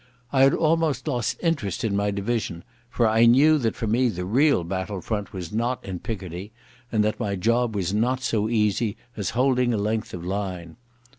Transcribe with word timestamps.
I 0.33 0.41
had 0.41 0.55
almost 0.55 1.07
lost 1.07 1.37
interest 1.43 1.83
in 1.83 1.95
my 1.95 2.09
division, 2.09 2.63
for 2.89 3.07
I 3.07 3.27
knew 3.27 3.59
that 3.59 3.75
for 3.75 3.85
me 3.85 4.09
the 4.09 4.25
real 4.25 4.63
battle 4.63 4.99
front 4.99 5.31
was 5.31 5.53
not 5.53 5.85
in 5.85 5.99
Picardy, 5.99 6.51
and 6.91 7.03
that 7.03 7.19
my 7.19 7.35
job 7.35 7.75
was 7.75 7.93
not 7.93 8.19
so 8.23 8.49
easy 8.49 8.97
as 9.15 9.29
holding 9.37 9.75
a 9.75 9.77
length 9.77 10.15
of 10.15 10.25
line. 10.25 10.77